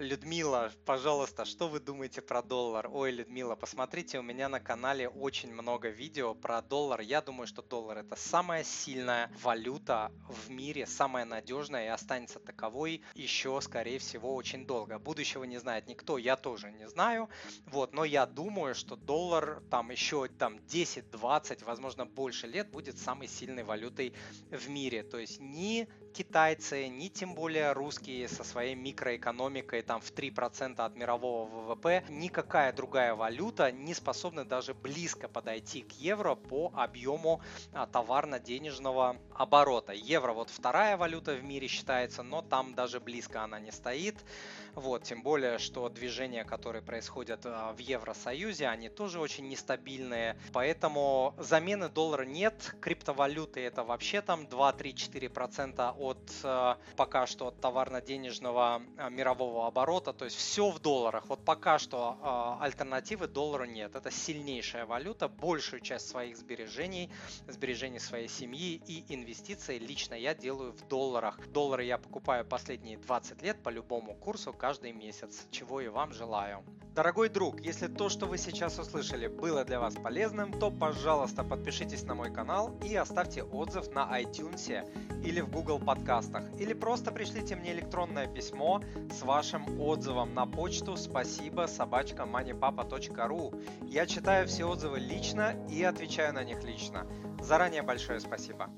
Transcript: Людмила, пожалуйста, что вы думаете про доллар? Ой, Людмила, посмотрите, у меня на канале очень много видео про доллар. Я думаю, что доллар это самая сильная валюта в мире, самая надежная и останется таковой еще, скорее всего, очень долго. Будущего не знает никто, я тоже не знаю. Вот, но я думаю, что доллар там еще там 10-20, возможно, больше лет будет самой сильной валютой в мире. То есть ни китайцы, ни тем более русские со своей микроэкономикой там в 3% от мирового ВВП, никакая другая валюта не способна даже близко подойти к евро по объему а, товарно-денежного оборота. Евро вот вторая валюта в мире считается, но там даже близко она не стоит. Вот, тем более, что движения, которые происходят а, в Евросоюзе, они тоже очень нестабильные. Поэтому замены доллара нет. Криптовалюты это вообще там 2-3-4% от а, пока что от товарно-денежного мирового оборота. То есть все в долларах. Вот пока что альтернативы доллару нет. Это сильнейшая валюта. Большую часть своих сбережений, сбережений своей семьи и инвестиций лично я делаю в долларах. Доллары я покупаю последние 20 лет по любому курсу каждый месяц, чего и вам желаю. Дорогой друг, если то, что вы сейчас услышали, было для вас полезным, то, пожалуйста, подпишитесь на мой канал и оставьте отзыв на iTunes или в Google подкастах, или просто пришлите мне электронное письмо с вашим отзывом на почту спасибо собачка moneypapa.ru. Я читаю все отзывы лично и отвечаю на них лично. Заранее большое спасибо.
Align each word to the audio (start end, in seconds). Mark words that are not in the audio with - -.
Людмила, 0.00 0.72
пожалуйста, 0.86 1.44
что 1.44 1.68
вы 1.68 1.78
думаете 1.78 2.20
про 2.20 2.42
доллар? 2.42 2.90
Ой, 2.92 3.12
Людмила, 3.12 3.54
посмотрите, 3.54 4.18
у 4.18 4.22
меня 4.22 4.48
на 4.48 4.58
канале 4.58 5.08
очень 5.08 5.52
много 5.52 5.88
видео 5.88 6.34
про 6.34 6.62
доллар. 6.62 7.00
Я 7.00 7.22
думаю, 7.22 7.46
что 7.46 7.62
доллар 7.62 7.98
это 7.98 8.16
самая 8.16 8.64
сильная 8.64 9.30
валюта 9.40 10.10
в 10.28 10.50
мире, 10.50 10.86
самая 10.86 11.24
надежная 11.24 11.84
и 11.84 11.88
останется 11.88 12.40
таковой 12.40 13.02
еще, 13.14 13.60
скорее 13.60 14.00
всего, 14.00 14.34
очень 14.34 14.66
долго. 14.66 14.98
Будущего 14.98 15.44
не 15.44 15.58
знает 15.58 15.86
никто, 15.86 16.18
я 16.18 16.34
тоже 16.34 16.72
не 16.72 16.88
знаю. 16.88 17.28
Вот, 17.66 17.92
но 17.92 18.04
я 18.04 18.26
думаю, 18.26 18.74
что 18.74 18.96
доллар 18.96 19.62
там 19.70 19.90
еще 19.90 20.26
там 20.26 20.56
10-20, 20.56 21.64
возможно, 21.64 22.04
больше 22.04 22.48
лет 22.48 22.68
будет 22.68 22.98
самой 22.98 23.28
сильной 23.28 23.62
валютой 23.62 24.12
в 24.50 24.68
мире. 24.68 25.04
То 25.04 25.18
есть 25.18 25.38
ни 25.38 25.86
китайцы, 26.14 26.88
ни 26.88 27.08
тем 27.08 27.34
более 27.34 27.72
русские 27.72 28.28
со 28.28 28.42
своей 28.42 28.74
микроэкономикой 28.74 29.83
там 29.84 30.00
в 30.00 30.12
3% 30.12 30.80
от 30.80 30.96
мирового 30.96 31.46
ВВП, 31.46 32.04
никакая 32.08 32.72
другая 32.72 33.14
валюта 33.14 33.70
не 33.72 33.94
способна 33.94 34.44
даже 34.44 34.74
близко 34.74 35.28
подойти 35.28 35.82
к 35.82 35.92
евро 35.92 36.34
по 36.34 36.72
объему 36.74 37.40
а, 37.72 37.86
товарно-денежного 37.86 39.16
оборота. 39.34 39.92
Евро 39.92 40.32
вот 40.32 40.50
вторая 40.50 40.96
валюта 40.96 41.34
в 41.34 41.44
мире 41.44 41.68
считается, 41.68 42.22
но 42.22 42.42
там 42.42 42.74
даже 42.74 43.00
близко 43.00 43.42
она 43.42 43.60
не 43.60 43.72
стоит. 43.72 44.16
Вот, 44.74 45.04
тем 45.04 45.22
более, 45.22 45.58
что 45.58 45.88
движения, 45.88 46.44
которые 46.44 46.82
происходят 46.82 47.40
а, 47.44 47.72
в 47.72 47.78
Евросоюзе, 47.78 48.66
они 48.66 48.88
тоже 48.88 49.20
очень 49.20 49.48
нестабильные. 49.48 50.36
Поэтому 50.52 51.34
замены 51.38 51.88
доллара 51.88 52.24
нет. 52.24 52.74
Криптовалюты 52.80 53.60
это 53.60 53.84
вообще 53.84 54.20
там 54.20 54.42
2-3-4% 54.42 55.94
от 55.98 56.18
а, 56.42 56.78
пока 56.96 57.26
что 57.26 57.48
от 57.48 57.60
товарно-денежного 57.60 58.82
мирового 59.10 59.66
оборота. 59.74 60.12
То 60.12 60.24
есть 60.24 60.36
все 60.36 60.70
в 60.70 60.78
долларах. 60.78 61.24
Вот 61.28 61.44
пока 61.44 61.78
что 61.78 62.58
альтернативы 62.60 63.26
доллару 63.26 63.64
нет. 63.64 63.96
Это 63.96 64.10
сильнейшая 64.10 64.86
валюта. 64.86 65.28
Большую 65.28 65.80
часть 65.80 66.08
своих 66.08 66.36
сбережений, 66.36 67.10
сбережений 67.48 67.98
своей 67.98 68.28
семьи 68.28 68.80
и 68.86 69.04
инвестиций 69.08 69.78
лично 69.78 70.14
я 70.14 70.34
делаю 70.34 70.72
в 70.72 70.88
долларах. 70.88 71.38
Доллары 71.48 71.84
я 71.84 71.98
покупаю 71.98 72.44
последние 72.44 72.98
20 72.98 73.42
лет 73.42 73.62
по 73.62 73.70
любому 73.70 74.14
курсу 74.14 74.52
каждый 74.52 74.92
месяц, 74.92 75.46
чего 75.50 75.80
и 75.80 75.88
вам 75.88 76.12
желаю. 76.12 76.62
Дорогой 76.94 77.28
друг, 77.28 77.60
если 77.60 77.88
то, 77.88 78.08
что 78.08 78.26
вы 78.26 78.38
сейчас 78.38 78.78
услышали, 78.78 79.26
было 79.26 79.64
для 79.64 79.80
вас 79.80 79.96
полезным, 79.96 80.52
то, 80.52 80.70
пожалуйста, 80.70 81.42
подпишитесь 81.42 82.04
на 82.04 82.14
мой 82.14 82.32
канал 82.32 82.78
и 82.84 82.94
оставьте 82.94 83.42
отзыв 83.42 83.90
на 83.92 84.22
iTunes 84.22 85.24
или 85.24 85.40
в 85.40 85.50
Google 85.50 85.80
подкастах, 85.80 86.44
или 86.60 86.72
просто 86.72 87.10
пришлите 87.10 87.56
мне 87.56 87.72
электронное 87.72 88.28
письмо 88.28 88.80
с 89.10 89.22
вашим 89.22 89.63
отзывом 89.78 90.34
на 90.34 90.46
почту 90.46 90.96
спасибо 90.96 91.66
собачка 91.66 92.22
moneypapa.ru. 92.22 93.86
Я 93.86 94.06
читаю 94.06 94.46
все 94.46 94.64
отзывы 94.64 94.98
лично 94.98 95.54
и 95.70 95.82
отвечаю 95.82 96.32
на 96.34 96.44
них 96.44 96.62
лично. 96.64 97.06
Заранее 97.40 97.82
большое 97.82 98.20
спасибо. 98.20 98.70